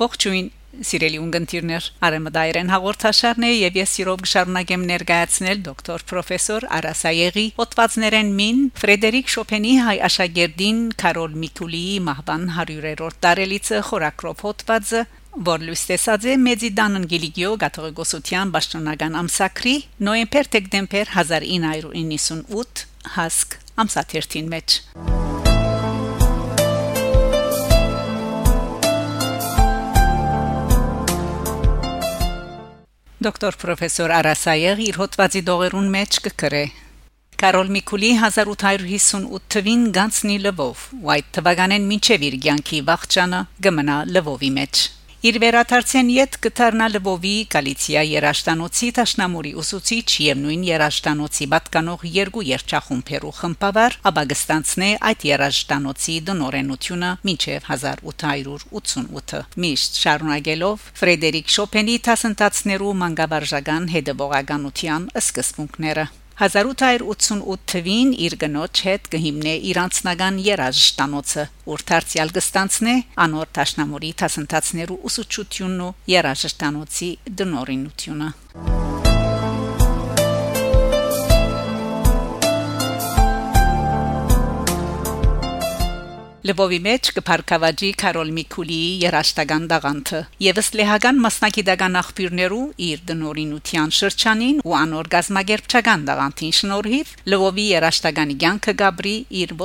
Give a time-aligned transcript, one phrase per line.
[0.00, 0.46] Ողջույն
[0.86, 8.62] Սիրելի ունգընտիրներ, Արեմդայերեն հաղորդաշարն է եւ ես սիրով կշարունակեմ ներկայացնել դոկտոր պրոֆեսոր Արասայեգի հոդվածներեն մին
[8.80, 15.04] Ֆրեդերիկ Շոպենի հայ աշակերտին Կարոլ Միկուլիի մահվան 100-րդ տարելիցը խորակրով հոդվածը
[15.50, 19.76] որ լույս տեսած է Մեծիդան Անգելիկիո գաթողիկոսության պաշտոնական ամսակրի
[20.08, 22.84] նոյեմբեր-դեկտեմբեր 1998
[23.20, 25.09] հասկ ամսաթերթին մեջ
[33.20, 36.60] Դոկտոր պրոֆեսոր Արասայեղ իր հոդվածի դողերուն մեջ կգրե
[37.42, 40.84] Կարոլ Միկուլի 1858 թվին գանցնի լվով,
[41.14, 44.82] այդ թվականեն մինչև իր ցանկի վախճանը գմնա լվովի մեջ։
[45.20, 53.32] Իր վերաթարցեն յետ կթարնա Լվովի Գալիցիա երաշտանոցի Տաշնամուրի ուսուցիչ եւ նույն երաշտանոցի պատկանող երկու երջախումբերու
[53.40, 66.08] խմբավար աբագստանցնե այդ երաշտանոցի դնորենությունը մինչև 1888 միշտ շարունակելով Ֆրեդերիկ Շոպենի տասնտացներու մանկավարժական հետևողականության սկզբունքները
[66.40, 72.96] 1888 թվին իր գնոջ հետ կհիմնե իր անձնական երաժշտանոցը, որ դարձյալ կստանցնե
[73.28, 78.36] անոր Տաշնամուրի տասնտացներու ուսուցչությունն ու երաժշտանոցի դնորինությունը։
[86.50, 94.58] Լվովի մեջ կփարկավաճի Կարոլ Միկուլիի երաշտական դաղանթը եւ ըստ լեհական մասնակիտական աղբյուրներու իր դնորինության շրջանին
[94.66, 99.56] ու անոր գազմագերբչական դաղանթին շնորհիվ Լվովի երաշտականի ցանկը գաբրի իր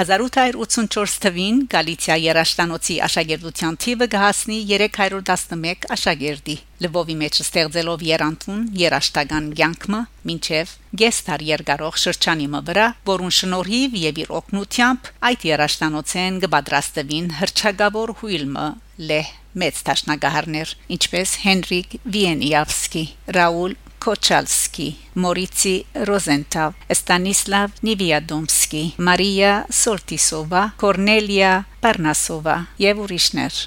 [0.00, 10.00] ոսկեթարը1884 թվին Գալիցիա երաշտանոցի աշակերտության թիվը կհասնի 311 աշակերտի Լվովի մեջ ստեղծելով Երանտուն երաշտական ցանկը
[10.30, 10.72] մինչև
[11.02, 18.66] գեստար երկարող շրջանի մվրա որուն շնորհիվ եւ իր օգնությամբ այդ երաշտանոցեն կպատրաստվին հրճագավոր հույլմը
[19.10, 19.20] լե
[19.60, 23.04] մեծ տաշնագահարներ ինչպես Հենրիկ Վիենիավսկի
[23.36, 24.88] Ռաուլ Քոչալսկի,
[25.24, 25.74] Մորիցի
[26.08, 31.52] Ռոզենտավ, Ստանիսլավ Նիվիադոմսկի, Մարիա Սորտիսովա, Կորնելիա
[31.84, 32.56] Պարնասովա
[32.86, 33.60] եւ ուրիշներ։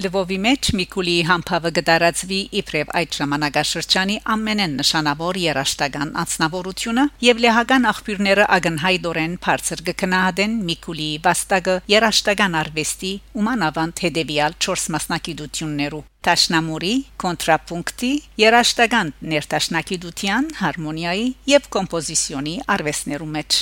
[0.00, 8.46] Լվովի մեջ Միկուլի համբավը գդարածվի իբրև այդ ժամանակաշրջանի ամենեն նշանավոր երաշտական անձնավորությունը եւ լեհական աղբյուրները
[8.56, 16.94] ագնհայդորեն բարձր կքնահատեն Միկուլի վաստակը երաշտական արվեստի ու մանավանդ հետեւյալ 4 մասնակցություններու Տաշնամուրի,
[17.24, 18.12] կոնտրապունկտի,
[18.44, 23.60] երաշտական ներտաշնակիտության, հարմոնիայի եւ կոմպոզիցիոնի արվեստներու մեջ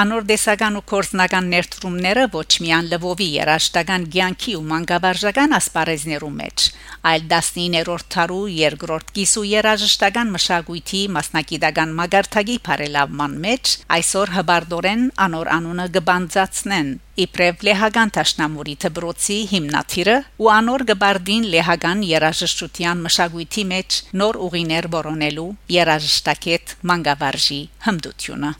[0.00, 6.64] Անոր դեսական ու կորզնական ներդրումները ոչ միայն լվովի երաշտական ցանկի ու մանկավարժական ասպարեզներու մեջ,
[7.10, 15.86] այլ 19-րդ թարու երկրորդ կիսու երաժշտական մշակույթի մասնակիտական մագարտագի բարելավման մեջ այսօր հբարդորեն անոր անունը
[15.98, 16.90] գբանձացնեն
[17.26, 25.46] իբրև լեհական տաշնամուրի դբրոցի հիմնադիրը ու անոր գբարդին լեհական երաժշտության մշակույթի մեջ նոր ուղիներ որոնելու
[25.76, 28.56] երաժշտակետ մանգավարժի հմդությունը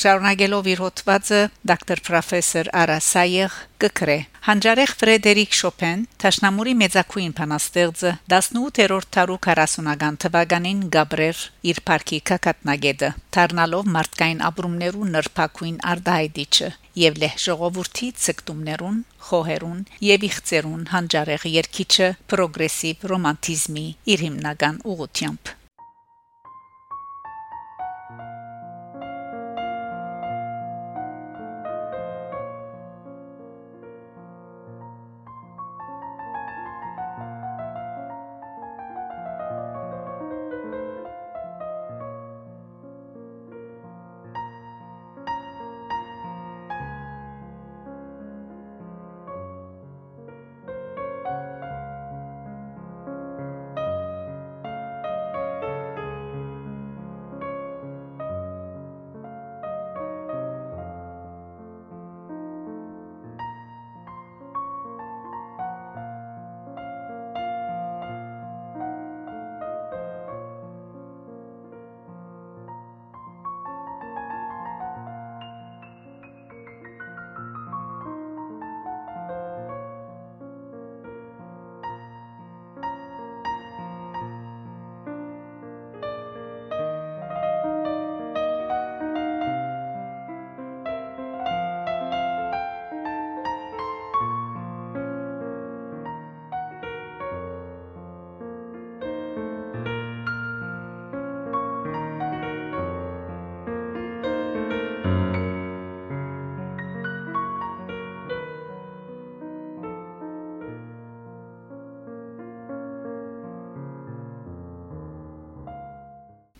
[0.00, 1.38] Շարունակելով իր հոդվածը
[1.68, 4.14] դոկտոր պրոֆեսոր Արասայեղ կկրե.
[4.46, 13.92] Հանջարեղ Ֆրեդերիկ Շոպեն Տաշնամուրի մեծակույն փանաստեղծը 18-րդ դարու 40-ական թվականին Գաբրեր իր парքի կակատնագետը դառնալով
[13.98, 16.72] մարդկային ապրումներու նրբակույն արդահայտիչը
[17.04, 18.98] եւ լեհ ժողովրդի ցկտումներուն
[19.28, 25.56] խոհերուն եւ իղծերուն հանջարեղ երկիչը պրոգրեսիվ ռոմանտիզմի իր հիմնական ուղությամբ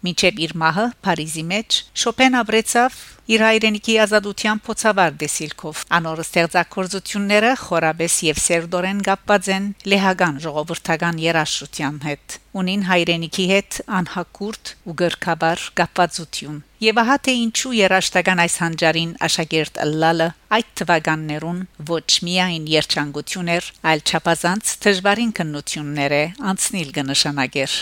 [0.07, 8.15] Մինչև իր մահը Փարիզի մեջ Շոպեն ապրեցավ իր հայրենիքի ազատության փոցավար դեսիլքով անոր ստեղծագործությունները խորաբես
[8.27, 16.59] եւ սերդորեն կապված են լեհական ժողովրդական երաժշտության հետ ունին հայրենիքի հետ անհակուրտ ու գրքաբար կապվածություն
[16.89, 20.29] եւ ահա թե ինչու երաշտական այս հանճարին աշակերտ ըլլալը
[20.59, 27.81] այդ թվականներուն ոչ միայն երջանկություն էր այլ չափազանց դժվարին քննություններ է անցնել կնշանակեր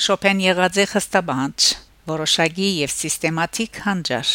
[0.00, 1.64] Շոպեն եղած է խստաբանջ,
[2.08, 4.30] որոշակի եւ սիստեմատիկ հանճար։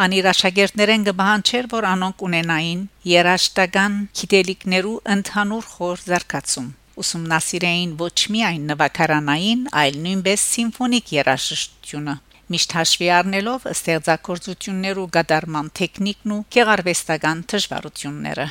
[0.00, 6.70] Անիր աշակերտներեն կբահանչեր, որ անոնք ունենային երաշտական քիտելիկներու ընդհանուր խոր զարգացում
[7.04, 12.16] ուսումնասիրեին ոչ միայն նվագարանային, այլ նույնպես սիմֆոնիկ երաժշտությունը
[12.50, 18.48] միշտ հաշվի առնելով ստեղծագործություններու գդարման տեխնիկն ու գեղարվեստական դժվարությունները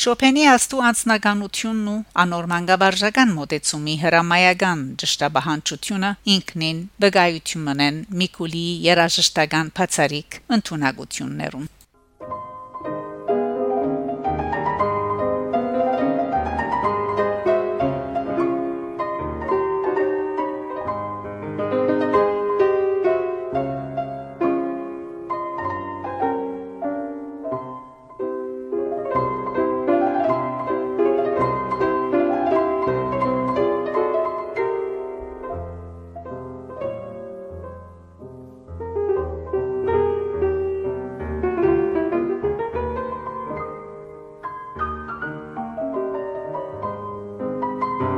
[0.00, 10.40] Շոպենի աստու անձնականությունն ու անոր մանկավարժական մոտեցումի հրամայական ճշտաբահանչությունը ինքնին վկայություն ունեն Միկուլի երաժշտական բացարիք
[10.56, 11.68] ընտունակություններում
[48.00, 48.08] Սիրելի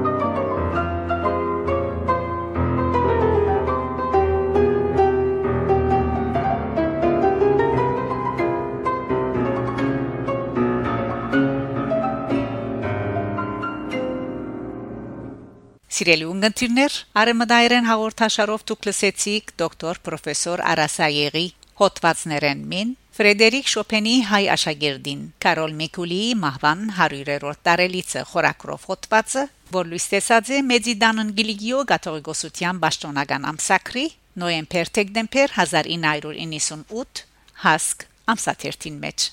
[16.26, 21.42] ունգընտիրներ, Արեմդայրեն հաղորդաշարով դուք լսեցիք դոկտոր պրոֆեսոր Արասայեգի
[21.82, 30.06] հոդվածներեն մին Ֆրեդերիկ Շոպենի հայ աշակերտին Կարոլ Միկուլիի մահվան 100-րդ տարելիցը խորակրով հոդվածը, որ լույս
[30.12, 34.04] տեսած է Մեդիդանն Գիլիգիո գաթողիկոսության պաշտոնական ամսակրի
[34.42, 37.22] նոյեմբեր-դեկտեմբեր 1998
[37.64, 39.26] հասկ ամսաթերթին մեջ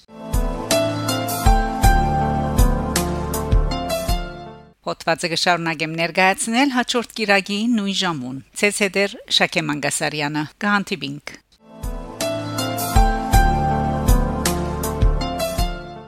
[4.89, 11.35] Հոդվածը կշարունակեմ ներկայացնել հաջորդ կիրագի նույն ժամուն։ Ցեզհետեր Շակե Մանգասարյանը։ Գանտիբինգ